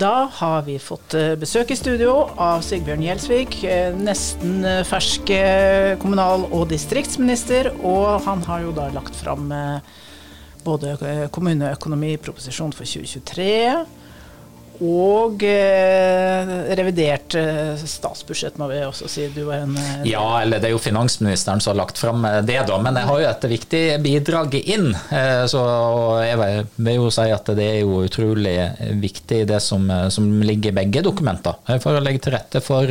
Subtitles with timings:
[0.00, 5.28] Da har vi fått eh, besøk i studio av Sigbjørn Gjelsvik, eh, nesten eh, fersk
[6.00, 7.68] kommunal- og distriktsminister.
[7.84, 9.52] Og han har jo da lagt fram
[10.64, 10.96] både
[11.36, 13.50] kommuneøkonomiproposisjon for 2023
[14.80, 19.26] og eh, revidert eh, statsbudsjett, må vi også si.
[19.34, 22.38] Du var en eh, Ja, eller det er jo finansministeren som har lagt fram eh,
[22.48, 22.78] det, da.
[22.80, 24.88] Men jeg har jo et viktig bidrag inn.
[25.12, 25.62] Eh, så
[26.24, 28.56] jeg vil jo si at det er jo utrolig
[29.04, 31.60] viktig det som, eh, som ligger i begge dokumenter.
[31.84, 32.88] For å legge til rette for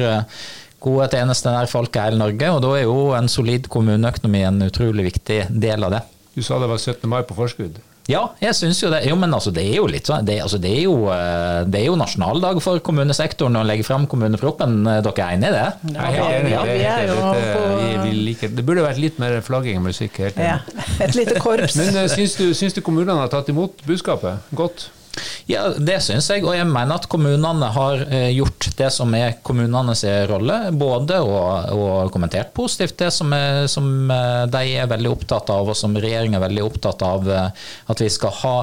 [0.79, 2.53] gode tjenester nær folk i hele Norge.
[2.53, 6.05] Og da er jo en solid kommuneøkonomi en utrolig viktig del av det.
[6.37, 7.09] Du sa det var 17.
[7.09, 7.81] mai på forskudd?
[8.09, 9.03] Ja, jeg syns jo det.
[9.05, 11.83] Jo, men altså, det er jo litt sånn det, altså, det, er jo, eh, det,
[11.83, 14.79] er jo, nasjonaldag for kommunesektoren å legge fram kommuneproppen.
[14.81, 15.67] Eh, dere er enig i det?
[15.93, 16.53] Ja, jeg er enig.
[16.55, 18.47] Ja, vi er jo på...
[18.59, 20.17] Det burde vært litt mer flagging og musikk.
[20.25, 20.57] Helt ja,
[21.05, 21.77] et lite korps.
[21.77, 24.89] men uh, syns, du, syns du kommunene har tatt imot budskapet godt?
[25.49, 26.43] Ja, det syns jeg.
[26.45, 30.57] Og jeg mener at kommunene har eh, gjort det som er kommunenes rolle.
[30.77, 35.77] Både og, kommentert positivt det som, er, som, eh, de er veldig opptatt av, og
[35.77, 37.29] som regjeringen er veldig opptatt av.
[37.29, 38.55] Eh, at vi skal ha,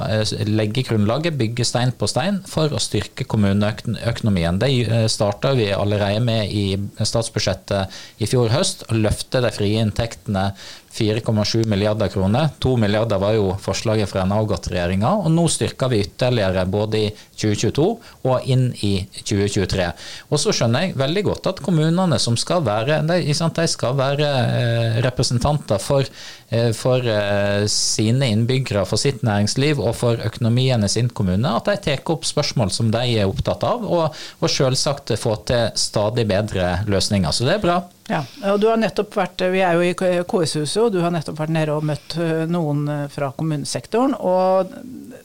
[0.46, 4.62] legge grunnlaget, bygge stein på stein, for å styrke kommuneøkonomien.
[4.62, 4.72] Det
[5.12, 6.66] starta vi allerede med i
[7.02, 8.86] statsbudsjettet i fjor høst.
[8.90, 10.50] Å løfte de frie inntektene
[10.96, 12.48] 4,7 milliarder kroner.
[12.58, 15.10] 2 milliarder var jo forslaget fra den avgått-regjeringa.
[15.26, 17.86] Og nå styrker vi ytterligere både i 2022
[18.30, 19.88] og inn i 2023.
[20.30, 24.30] Og så skjønner jeg veldig godt at kommunene som skal være, de, skal være
[24.60, 26.08] eh, representanter for,
[26.50, 31.68] eh, for eh, sine innbyggere, for sitt næringsliv og for økonomien i sin kommune, at
[31.68, 36.26] de tar opp spørsmål som de er opptatt av, og, og selvsagt få til stadig
[36.28, 37.32] bedre løsninger.
[37.34, 37.78] Så det er bra.
[38.06, 41.40] Ja, og du har nettopp vært, Vi er jo i KS-huset, og du har nettopp
[41.40, 44.14] vært nede og møtt eh, noen eh, fra kommunesektoren.
[44.14, 44.70] og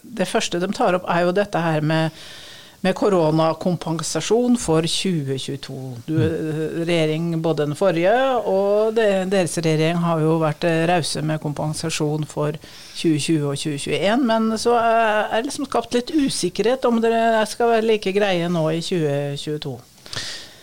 [0.01, 2.09] Det første de tar opp, er jo dette her med,
[2.81, 5.77] med koronakompensasjon for 2022.
[6.07, 8.17] Du, eh, regjering, både den forrige
[8.49, 12.57] og det, deres regjering har jo vært rause med kompensasjon for
[12.97, 14.25] 2020 og 2021.
[14.25, 18.71] Men så er det liksom skapt litt usikkerhet om dere skal være like greie nå
[18.73, 19.77] i 2022.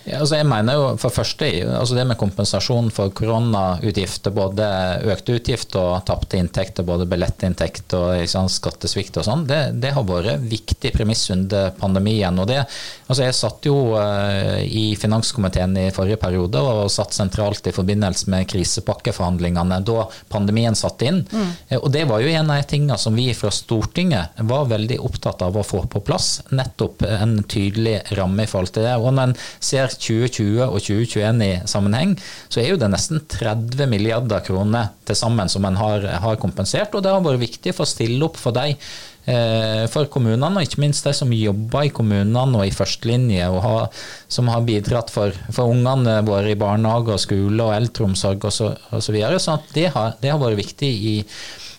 [0.08, 4.66] Ja, altså jeg mener jo for første, altså Det med kompensasjon for koronautgifter, både
[5.12, 10.06] økte utgifter og tapte inntekter, både billettinntekt og sant, skattesvikt og sånn, det, det, har
[10.08, 12.38] vært viktig premiss under pandemien.
[12.40, 12.62] og det,
[13.06, 18.30] altså Jeg satt jo uh, i finanskomiteen i forrige periode og satt sentralt i forbindelse
[18.32, 21.22] med krisepakkeforhandlingene da pandemien satte inn.
[21.28, 21.52] Mm.
[21.72, 25.00] Uh, og Det var jo en av de tingene som vi fra Stortinget var veldig
[25.04, 26.38] opptatt av å få på plass.
[26.54, 28.96] Nettopp en tydelig ramme i forhold til det.
[28.96, 32.14] og når en ser 2020 og 2021 i sammenheng,
[32.48, 36.94] så er jo det nesten 30 milliarder kroner til sammen som en har, har kompensert.
[36.94, 40.66] Og det har vært viktig for å stille opp for de eh, for kommunene, og
[40.66, 45.12] ikke minst de som jobber i kommunene og i førstelinje, og har, som har bidratt
[45.14, 48.58] for, for ungene våre i barnehage og skole og eldreomsorg osv.
[48.58, 49.90] Så, og så, videre, så det,
[50.22, 51.16] det har vært viktig i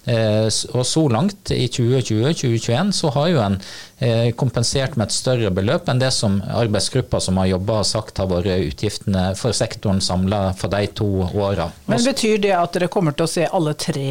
[0.09, 3.57] og så langt, i 2020-2021, så har jo en
[3.99, 8.21] eh, kompensert med et større beløp enn det som arbeidsgruppa som har jobba, har sagt
[8.21, 11.69] har vært utgiftene for sektoren samla for de to åra.
[11.91, 14.09] Men betyr det at dere kommer til å se alle tre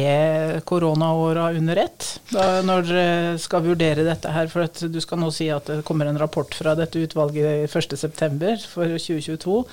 [0.69, 2.09] koronaåra under ett?
[2.31, 5.83] Da, når dere skal vurdere dette her, for at du skal nå si at det
[5.87, 8.67] kommer en rapport fra dette utvalget 1.9.
[8.71, 9.63] for 2022.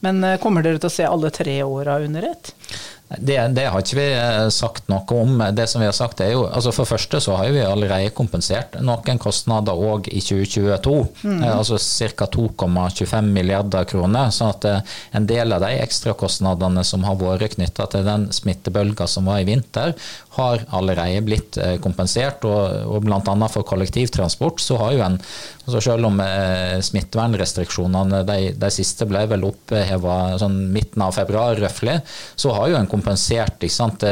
[0.00, 2.52] Men eh, kommer dere til å se alle tre åra under ett?
[3.08, 5.40] Det, det, har ikke vi eh, sagt noe om.
[5.56, 8.76] Det som vi har sagt er jo, altså For første så har vi allerede kompensert
[8.84, 10.96] noen kostnader òg i 2022.
[11.24, 11.38] Mm.
[11.40, 11.80] Eh, altså
[12.18, 12.28] Ca.
[12.36, 14.28] 2,25 milliarder kroner.
[14.34, 19.08] sånn at eh, en del av de ekstrakostnadene som har vært knytta til den smittebølga
[19.08, 19.96] som var i vinter,
[20.38, 22.44] har allerede blitt kompensert.
[22.46, 23.48] Og, og bl.a.
[23.50, 25.22] for kollektivtransport så har jo en
[25.68, 26.16] altså Selv om
[26.80, 31.98] smittevernrestriksjonene de, de siste ble vel oppheva sånn midten av februar, røftlig,
[32.40, 34.04] så har jo en kompensert sant,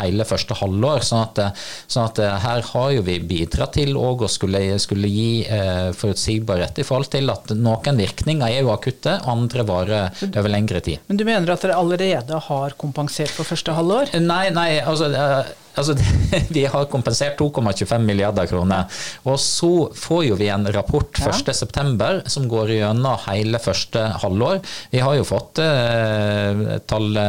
[0.00, 1.04] hele første halvår.
[1.06, 5.90] sånn at, sånn at, her har jo vi bidratt til å skulle, skulle, gi eh,
[5.96, 11.02] forutsigbarhet i forhold til at noen virkninger er jo akutte, andre varer over lengre tid.
[11.08, 14.14] Men du mener at dere allerede har kompensert for første halvår?
[14.22, 15.96] Nei, nei, altså eh, Altså,
[16.56, 19.02] vi har kompensert 2,25 milliarder kroner.
[19.28, 24.60] Og så får jo vi en rapport 1.9 som går gjennom hele første halvår.
[24.92, 27.22] Vi har jo fått eh, tall,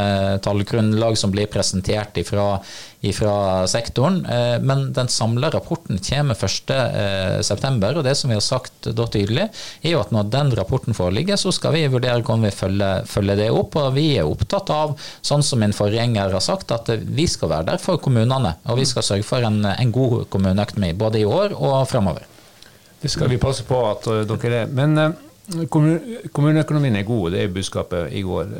[0.44, 2.58] tallgrunnlag som blir presentert ifra
[3.12, 4.26] fra sektoren.
[4.26, 7.90] Eh, men den samla rapporten kommer 1.9.
[7.96, 9.48] Og det som vi har sagt da tydelig,
[9.82, 13.42] er jo at når den rapporten foreligger, så skal vi vurdere hvordan vi følger, følger
[13.42, 13.76] det opp.
[13.80, 17.72] Og vi er opptatt av, sånn som min forgjenger har sagt, at vi skal være
[17.72, 18.56] der for kommunene.
[18.70, 22.24] Og vi skal sørge for en, en god kommuneøkonomi både i år og framover.
[23.02, 24.70] Det skal vi passe på at dere er.
[24.72, 24.96] Men
[25.68, 28.54] kommuneøkonomien er god, det er budskapet i går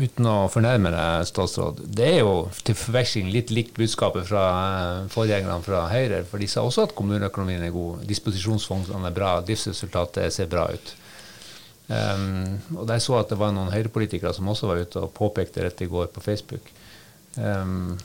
[0.00, 2.34] uten å fornærme deg, statsråd, det er jo
[2.66, 6.22] til forveksling litt likt budskapet fra eh, forgjengerne fra Høyre.
[6.28, 10.94] For de sa også at kommuneøkonomien er god, disposisjonsfondene er bra, driftsresultatet ser bra ut.
[11.84, 15.66] Um, og Jeg så at det var noen Høyre-politikere som også var ute og påpekte
[15.66, 16.70] dette i går på Facebook.
[17.36, 17.98] Um,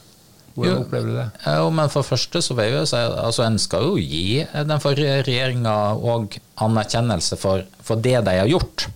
[0.59, 1.27] hvordan opplever du det?
[1.45, 5.21] Jo, men For første så vil jeg si altså En skal jo gi den forrige
[5.27, 8.89] regjeringa òg anerkjennelse for, for det de har gjort.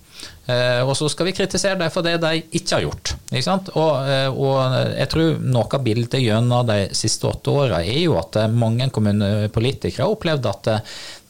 [0.43, 3.13] Eh, og så skal vi kritisere dem for det de ikke har gjort.
[3.31, 8.01] Ikke og, eh, og, jeg tror noe av bildet gjennom de siste åtte åra er
[8.01, 10.71] jo at mange kommunepolitikere har opplevd at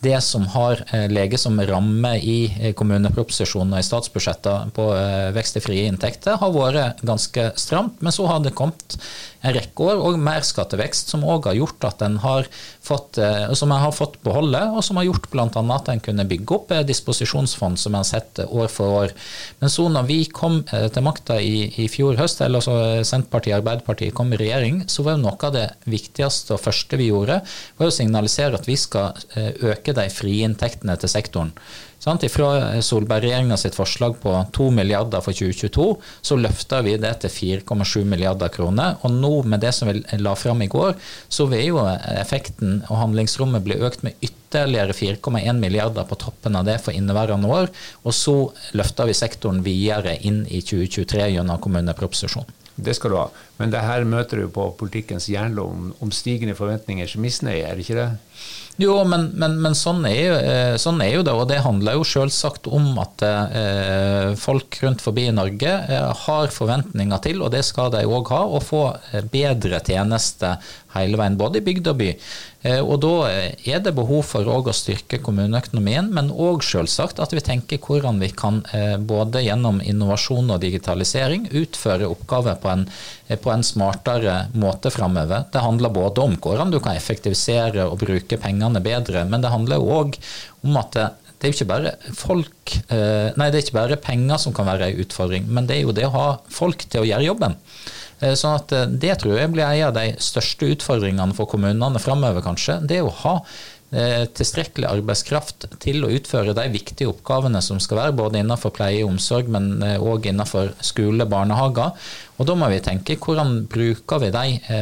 [0.04, 4.88] det som har eh, lege som ramme i kommuneproposisjonen og i statsbudsjettet på
[5.36, 8.02] vekst i frie inntekter, har vært ganske stramt.
[8.04, 8.98] Men så har det kommet
[9.44, 12.48] en rekke år, og merskattevekst, som òg har gjort at en har
[12.84, 15.48] fått, eh, som en har fått beholde, og som har gjort bl.a.
[15.76, 19.16] at en kunne bygge opp eh, disposisjonsfond, som en har sett eh, år for år.
[19.60, 23.62] Men så når vi kom til makta i, i, fjor høst, eller så Senterpartiet og
[23.62, 27.42] Arbeiderpartiet kom i regjering, så var jo noe av det viktigste og første vi gjorde,
[27.80, 31.54] var å signalisere at vi skal øke de frie inntektene til sektoren.
[32.04, 32.26] Sant?
[32.28, 35.86] Fra Solberg-regjeringa sitt forslag på 2 milliarder for 2022,
[36.28, 37.32] så løfta vi det til
[37.64, 38.98] 4,7 milliarder kroner.
[39.08, 40.98] Og nå med det som vi la fram i går,
[41.32, 41.86] så vil jo
[42.18, 47.48] effekten og handlingsrommet bli økt med ytterligere 4,1 milliarder på toppen av det for inneværende
[47.48, 47.72] år.
[48.04, 48.36] Og så
[48.76, 52.60] løfter vi sektoren videre inn i 2023 gjennom kommuneproposisjonen.
[52.76, 53.28] Det skal du ha.
[53.60, 58.00] Men det her møter du på politikkens jernlom om stigende forventningers misnøye, er det ikke
[58.00, 58.10] det?
[58.82, 61.34] Jo, men, men, men sånn, er jo, eh, sånn, er jo, det.
[61.38, 67.22] Og det handler jo selvsagt om at eh, folk rundt forbi Norge eh, har forventninger
[67.22, 70.58] til, og det skal de òg ha, å få eh, bedre tjenester
[70.96, 72.10] hele veien, både i bygd og by.
[72.64, 77.44] Eh, og Da er det behov for å styrke kommuneøkonomien, men òg selvsagt at vi
[77.46, 82.88] tenker hvordan vi kan eh, både gjennom innovasjon og digitalisering utføre oppgaver på en,
[83.28, 85.46] eh, på en smartere måte framover.
[85.52, 89.84] Det handler både om hvordan du kan effektivisere og bruke pengene bedre, men det handler
[89.84, 90.18] òg
[90.64, 91.10] om at det,
[91.40, 95.02] det er ikke bare folk, nei, det er ikke bare penger som kan være en
[95.04, 97.58] utfordring, men det er jo det å ha folk til å gjøre jobben.
[98.24, 102.02] Eh, sånn at eh, Det tror jeg blir en av de største utfordringene for kommunene
[102.02, 102.80] framover, kanskje.
[102.88, 108.16] Det å ha eh, tilstrekkelig arbeidskraft til å utføre de viktige oppgavene som skal være,
[108.18, 111.94] både innenfor pleie og omsorg, men òg innenfor skole, barnehager.
[112.42, 114.80] Og Da må vi tenke hvordan bruker vi de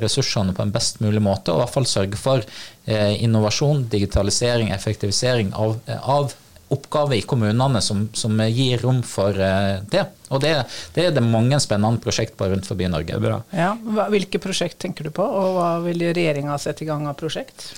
[0.00, 2.46] ressursene på en best mulig måte, og i hvert fall sørge for
[2.88, 6.32] innovasjon, digitalisering, effektivisering av, av
[6.72, 10.06] oppgaver i kommunene som, som, gir rom for det.
[10.32, 10.54] Og det,
[10.94, 13.20] det, er det mange spennende prosjekt på rundt forbi Norge.
[13.52, 13.74] Ja,
[14.12, 17.68] hvilke prosjekt tenker du på, og hva vil regjeringa sette i gang av prosjekt?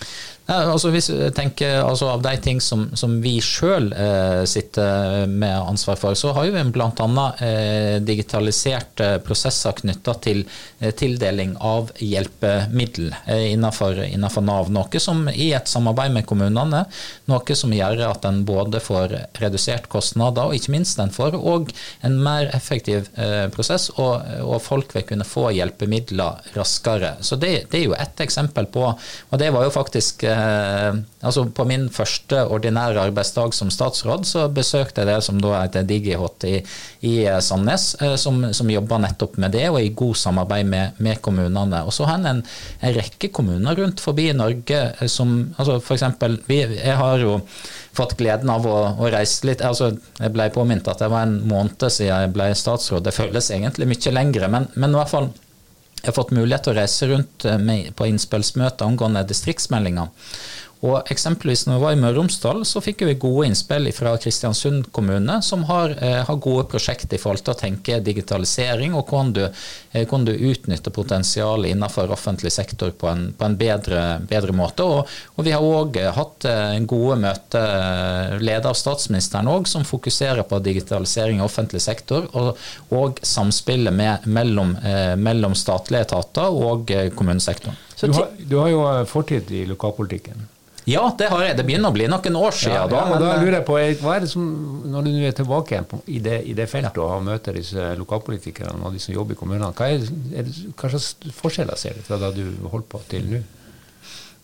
[0.46, 5.26] Ja, altså hvis jeg tenker altså Av de ting som, som vi sjøl eh, sitter
[5.26, 7.24] med ansvar for, så har vi bl.a.
[7.42, 10.44] Eh, digitalisert eh, prosesser knytta til
[10.78, 14.70] eh, tildeling av hjelpemiddel eh, innenfor, innenfor, Nav.
[14.70, 16.84] Noe som i et samarbeid med kommunene,
[17.26, 21.74] noe som gjør at en både får redusert kostnader, og ikke minst en får òg
[22.06, 27.16] en mer effektiv eh, prosess, og, og, folk vil kunne få hjelpemidler raskere.
[27.20, 30.94] Så det, det er jo ett eksempel på, og det var jo faktisk eh, Eh,
[31.20, 35.86] altså På min første ordinære arbeidsdag som statsråd, så besøkte jeg det som da heter
[35.86, 36.56] DigiHot i,
[37.08, 41.00] i eh, Sandnes, eh, som, som, jobber nettopp med det, og i god samarbeid med,
[41.02, 41.82] med kommunene.
[41.86, 42.42] Og så har en,
[42.80, 47.40] en rekke kommuner rundt forbi Norge som altså for eksempel, vi, Jeg har jo
[47.96, 49.64] fått gleden av å, å, reise litt.
[49.64, 53.06] altså Jeg ble påminnet at det var en måned siden jeg ble statsråd.
[53.06, 55.30] Det føles egentlig mye lengre, men, men i hvert fall
[56.02, 60.12] jeg har fått mulighet til å reise rundt med, på innspillsmøter angående distriktsmeldinger.
[60.84, 64.12] Og eksempelvis når vi var i Møre og Romsdal, så fikk vi gode innspill fra
[64.20, 69.08] Kristiansund kommune, som har, eh, har, gode prosjekter i forhold til å tenke digitalisering, og
[69.08, 74.20] hvordan du, eh, hvordan du utnytter potensialet innenfor offentlig sektor på en, på en bedre,
[74.28, 74.84] bedre, måte.
[74.84, 80.44] Og, og, vi har òg hatt eh, gode møter, ledet av statsministeren òg, som fokuserer
[80.44, 82.60] på digitalisering i offentlig sektor, og,
[82.92, 84.76] og samspillet med, mellom,
[85.16, 87.85] mellom statlige etater og kommunesektoren.
[88.00, 90.44] Du har, du har jo fortid i lokalpolitikken.
[90.86, 91.56] Ja, det har jeg.
[91.58, 92.76] Det begynner å bli noen år siden.
[92.76, 93.74] Ja, da, men, da lurer jeg på,
[94.04, 94.44] hva er det som,
[94.86, 98.86] Når du er tilbake igjen på, i, det, i, det, feltet og møter disse lokalpolitikerne
[98.86, 102.06] og de som jobber i kommunene, hva, er, er det, hva slags forskjeller ser du
[102.06, 103.42] fra da du holdt på til nå?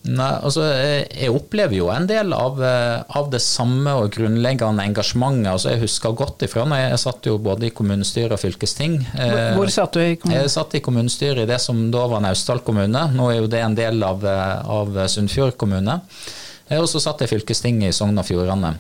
[0.03, 5.53] Nei, altså Jeg opplever jo en del av, eh, av, det samme og grunnleggende engasjementet.
[5.53, 8.99] altså Jeg husker godt ifra når jeg satt jo både i kommunestyre og fylkesting.
[9.15, 10.41] Hvor, hvor satt du i kommunen?
[10.43, 13.07] Jeg satt i kommunestyret i det som da var Naustdal kommune.
[13.15, 16.01] Nå er jo det en del av, av Sunnfjord kommune.
[16.73, 18.77] Og så satt jeg i fylkestinget i Sogn og Fjordane.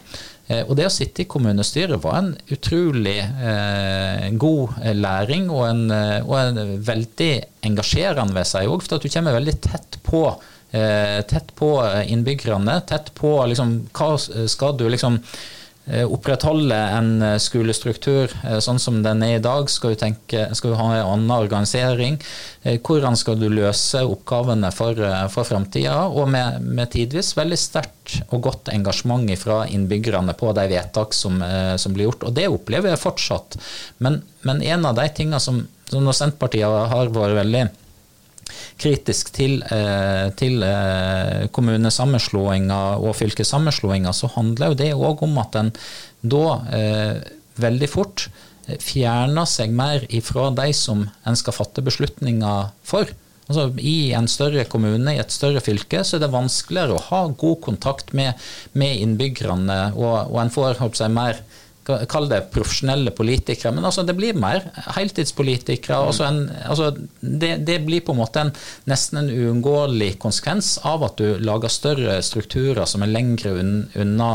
[0.51, 5.67] Eh, og det å sitte i kommunestyret var en utrolig eh, god eh, læring, og
[5.69, 7.33] en, eh, og en veldig
[7.69, 10.25] engasjerende, ved seg òg, for at du kommer veldig tett på.
[10.73, 11.75] Eh, tett på
[12.09, 15.21] innbyggerne, tett på liksom, hva skal du liksom
[15.85, 19.67] Eh, opprettholde en eh, skolestruktur eh, sånn som den er i dag?
[19.71, 22.21] Skal du, tenke, skal du ha en annen organisering?
[22.63, 25.01] Hvordan skal du løse oppgavene for,
[25.35, 26.05] for framtida?
[26.07, 31.43] Og med, med, tidvis veldig sterkt og godt engasjement fra innbyggerne på de vedtak som,
[31.75, 32.29] som, blir gjort.
[32.29, 33.59] Og det opplever jeg fortsatt.
[33.99, 37.67] Men, men en av de tingene som, som Senterpartiet har vært veldig
[38.81, 45.59] kritisk til, eh, til eh, kommunesammenslåinger og fylkessammenslåinger, så handler jo det òg om at
[45.61, 45.73] en
[46.23, 47.19] da eh,
[47.63, 48.29] veldig fort
[48.79, 53.11] fjerner seg mer ifra de som en skal fatte beslutninger for.
[53.51, 57.23] Altså, I en større kommune, i et større fylke, så er det vanskeligere å ha
[57.39, 58.39] god kontakt med,
[58.79, 61.43] med innbyggerne, og, og en får seg, mer
[61.83, 65.99] Kall det profesjonelle politikere, men altså det blir mer heltidspolitikere.
[65.99, 68.53] Altså en, altså det, det, blir på en måte en,
[68.91, 74.31] nesten en uunngåelig konsekvens av at du lager større strukturer som er lengre unna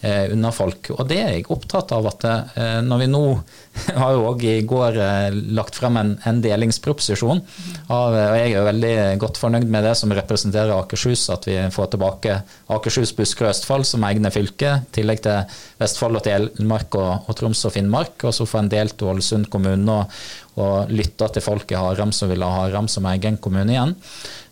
[0.00, 0.90] eh, unna folk.
[0.94, 3.22] Og det er jeg opptatt av at eh, når vi nå
[4.00, 7.42] har jo òg i går eh, lagt frem en, en delingsproposisjon,
[7.88, 11.56] av, og jeg er jo veldig godt fornøyd med det som representerer Akershus, at vi
[11.74, 12.40] får tilbake
[12.74, 17.38] Akershus, Buskerud og Østfold som egne fylker, i tillegg til Vestfold og Telemark og, og
[17.38, 18.26] Troms og Finnmark.
[18.28, 20.18] Og så får en del til Ålesund kommune og,
[20.58, 23.94] og lytte til folk i Haram som vil ha Haram som egen kommune igjen.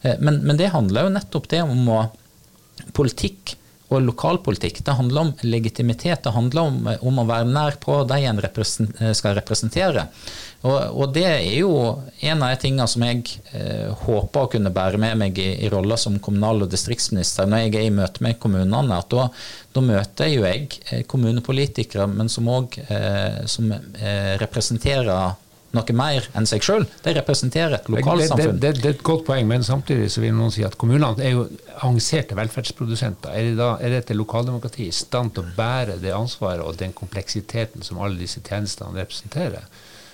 [0.03, 2.03] Eh, men, men det handler jo nettopp det om å
[2.97, 3.57] politikk
[3.87, 6.25] og lokalpolitikk det handler om legitimitet.
[6.25, 10.09] Det handler om, om å være nær på de en represent, skal representere.
[10.67, 11.71] Og, og, det er jo
[12.27, 13.23] en av de tingene som jeg
[13.55, 17.67] eh, håper å kunne bære med meg i, i rolla som kommunal- og distriktsminister når
[17.67, 18.99] jeg er i møte med kommunene.
[18.99, 19.29] at Da,
[19.77, 25.37] da møter jo jeg eh, kommunepolitikere, men som òg eh, eh, representerer
[25.77, 26.87] noe mer enn seg sjøl.
[27.05, 28.59] De representerer et lokalsamfunn.
[28.59, 31.23] Det, det, det, er et godt poeng, men samtidig så vil noen si at kommunene
[31.23, 33.35] er jo avanserte velferdsprodusenter.
[33.37, 36.97] Er, det da, er dette lokaldemokratiet i stand til å bære det ansvaret og den
[36.97, 39.69] kompleksiteten som alle disse tjenestene representerer?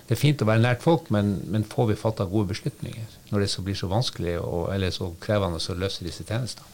[0.08, 3.44] Det er fint å være nært folk, men, men får vi fatta gode beslutninger når
[3.44, 6.68] det så blir så vanskelig og, eller så krevende å løse disse tjenestene?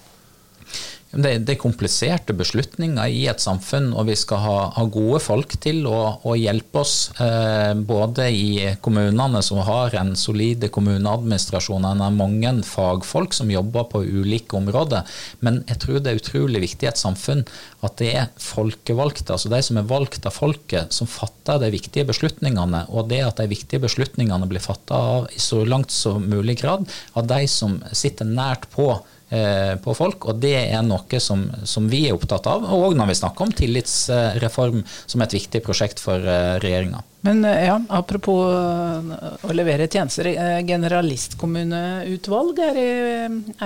[1.09, 5.55] Det, det, er kompliserte beslutninger i et samfunn, og vi skal ha, ha gode folk
[5.65, 6.97] til å, å hjelpe oss.
[7.25, 13.89] Eh, både i kommunene som har en solide kommuneadministrasjon, en har mange fagfolk som jobber
[13.89, 15.09] på ulike områder.
[15.41, 17.47] Men jeg tror det er utrolig viktig i et samfunn
[17.87, 22.05] at det er folkevalgte, altså de som er valgt av folket, som fatter de viktige
[22.09, 22.85] beslutningene.
[22.93, 26.85] Og det at de viktige beslutningene blir fatta i så langt som mulig grad
[27.17, 28.93] av de som sitter nært på
[29.29, 32.65] på folk, og det er noe som, som vi er opptatt av.
[32.73, 37.03] Og når vi snakker om tillitsreform som et viktig prosjekt for eh, regjeringa.
[37.27, 40.31] Men eh, ja, apropos å levere tjenester.
[40.69, 42.91] Generalistkommuneutvalg er i,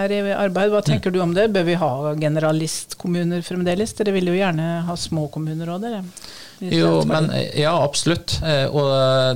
[0.03, 0.73] er i arbeid.
[0.73, 1.17] Hva tenker mm.
[1.17, 1.49] du om det?
[1.55, 3.95] Bør vi ha generalistkommuner fremdeles?
[3.99, 6.03] Dere vil jo gjerne ha små kommuner òg, dere?
[6.63, 7.27] Jo, men,
[7.59, 8.37] ja, absolutt.
[8.71, 8.87] Og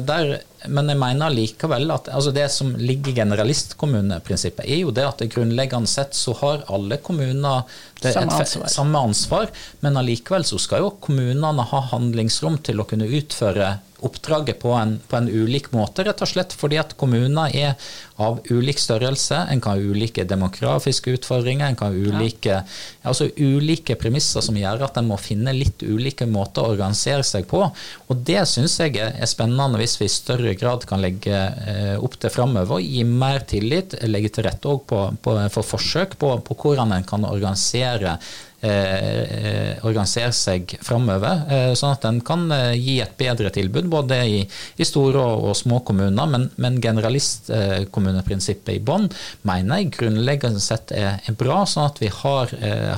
[0.06, 0.36] der
[0.68, 5.22] men jeg mener likevel at altså det som ligger i generalistkommuneprinsippet, er jo det at
[5.22, 7.64] det grunnleggende sett så har alle kommuner
[8.00, 8.70] samme ansvar.
[8.72, 14.58] samme ansvar, men allikevel så skal jo kommunene ha handlingsrom til å kunne utføre oppdraget
[14.60, 17.74] på en, på en, ulik måte, rett og slett fordi at kommuner er
[18.20, 19.38] av ulik størrelse.
[19.52, 22.58] En kan ha ulike demografiske utfordringer, en kan ha ulike,
[23.06, 27.48] altså ulike premisser som gjør at en må finne litt ulike måter å organisere seg
[27.50, 27.62] på.
[28.08, 32.18] Og Det syns jeg er spennende hvis vi i større grad kan legge eh, opp
[32.20, 32.82] til framover.
[32.84, 37.24] Gi mer tillit, legge til rette på, på, for forsøk på, på hvordan en kan
[37.28, 38.16] organisere
[38.66, 44.16] Eh, organisere seg framover, eh, sånn at en kan eh, gi et bedre tilbud både
[44.26, 46.30] i, i store og, og, små kommuner.
[46.32, 49.06] Men, men generalistkommuneprinsippet i bånn
[49.46, 52.50] mener jeg grunnleggende sett er, er, bra, sånn at vi har,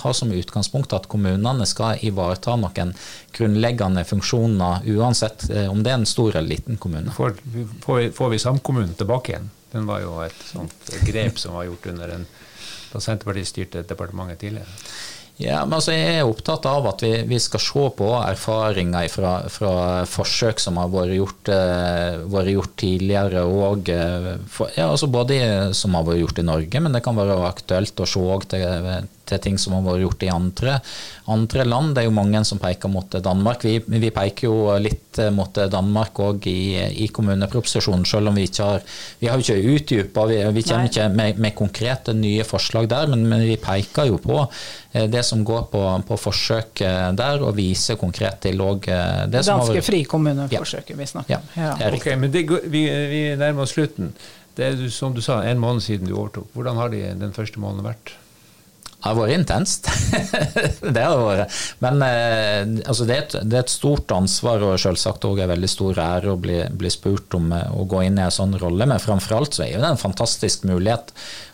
[0.05, 2.95] har som utgangspunkt at kommunene skal ivareta noen
[3.37, 7.13] grunnleggende funksjoner, uansett om det er en stor eller liten kommune.
[7.15, 7.37] Får,
[7.85, 9.53] får vi, får vi samkommunen tilbake igjen?
[9.75, 12.27] Den var jo et sånt grep som var gjort under en,
[12.89, 14.81] da Senterpartiet styrte departementet tidligere.
[15.39, 19.35] Ja, men altså Jeg er opptatt av at vi, vi skal se på erfaringer fra,
[19.55, 19.75] fra
[20.11, 23.45] forsøk som har vært gjort, uh, vært gjort tidligere.
[23.47, 25.39] Og, uh, for, ja, altså både
[25.79, 28.67] som har vært gjort i Norge, men det kan være aktuelt å se til,
[29.29, 30.79] til ting som har vært gjort i andre,
[31.29, 31.95] andre, land.
[31.95, 33.65] Det er jo mange som peker mot Danmark.
[33.67, 38.69] Vi, vi peker jo litt mot Danmark òg i, i, kommuneproposisjonen, selv om vi ikke
[38.69, 38.85] har
[39.19, 40.27] vi har jo ikke utdypa.
[40.31, 40.93] Vi, vi kommer Nei.
[40.93, 45.25] ikke med, med, konkrete nye forslag der, men, men, vi peker jo på eh, det
[45.27, 46.85] som går på, på forsøk
[47.19, 51.01] der, og viser konkret til òg eh, det som Danske frikommuneforsøket ja.
[51.01, 51.55] vi snakker om.
[51.57, 51.71] Ja.
[51.81, 51.93] ja.
[51.95, 54.13] Ok, men det, vi, vi nærmer oss slutten.
[54.59, 56.49] Det er som du sa, en måned siden du overtok.
[56.55, 58.17] Hvordan har de den første måneden vært?
[58.99, 59.87] Det har vært intenst.
[60.97, 61.59] det har vært.
[61.85, 65.53] Men eh, altså det, er et, det, er et, stort ansvar og selvsagt òg en
[65.53, 68.57] veldig stor ære å bli, bli, spurt om eh, å gå inn i en sånn
[68.59, 68.89] rolle.
[68.91, 71.13] Men framfor alt så er det en fantastisk mulighet.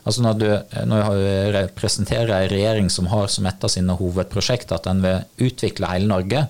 [0.09, 0.49] Altså når du,
[0.89, 5.51] når du representerer en regjering som har som et av sine hovedprosjekter at den vil
[5.51, 6.47] utvikle hele Norge,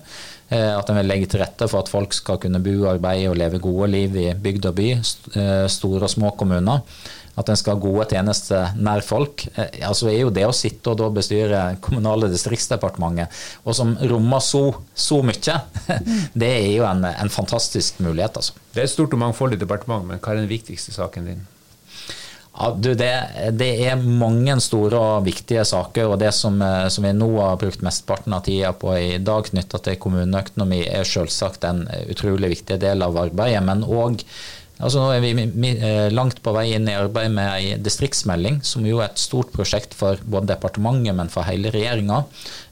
[0.47, 3.39] eh, at den vil legge til rette for at folk skal kunne bo, arbeide og
[3.43, 6.87] leve gode liv i bygd og by, eh, store og små kommuner
[7.35, 9.45] at en skal ha gode tjenester nær folk,
[9.83, 13.33] altså er jo det å sitte og da bestyre Kommunale distriktsdepartementet,
[13.65, 14.63] og som rommer så,
[14.95, 15.57] så mye,
[16.41, 18.39] det er jo en, en, fantastisk mulighet.
[18.39, 18.55] altså.
[18.71, 21.43] Det er et stort og mangfoldig departement, men hva er den viktigste saken din?
[22.55, 23.11] Ja, du, det,
[23.59, 27.57] det, er mange store og viktige saker, og det som, eh, som vi nå har
[27.59, 32.79] brukt mesteparten av tida på i dag knytta til kommuneøkonomi, er selvsagt en utrolig viktig
[32.79, 33.59] del av arbeidet.
[33.67, 34.23] Men òg
[34.83, 38.83] Altså nå er vi eh, langt på vei inn i arbeidet med ei distriktsmelding, som
[38.87, 42.21] jo er et stort prosjekt for både departementet, men for hele regjeringa.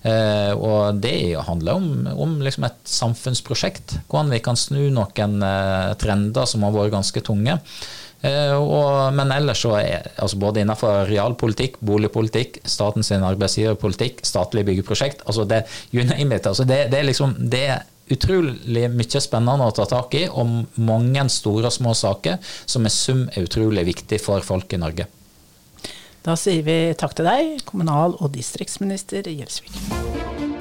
[0.04, 1.16] Eh, og det
[1.48, 1.90] handler om,
[2.26, 7.24] om liksom et samfunnsprosjekt, hvordan vi kan snu noen eh, trender som har vært ganske
[7.24, 7.60] tunge.
[8.24, 15.44] Og, men ellers så er altså både innenfor realpolitikk, boligpolitikk, statens arbeidsgiverpolitikk, statlige byggeprosjekt altså
[15.44, 17.66] det, you name it, altså det, det, er liksom, det
[18.12, 22.94] utrolig mye spennende å ta tak i, og mange store og små saker som i
[22.94, 25.08] sum er utrolig viktig for folk i Norge.
[26.24, 30.53] Da sier vi takk til deg, kommunal- og distriktsminister Gjelsvik.